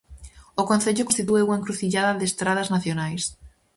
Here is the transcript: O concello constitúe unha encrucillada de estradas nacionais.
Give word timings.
O 0.61 0.63
concello 0.71 1.07
constitúe 1.07 1.45
unha 1.47 1.59
encrucillada 1.59 2.17
de 2.19 2.25
estradas 2.29 2.71
nacionais. 2.75 3.23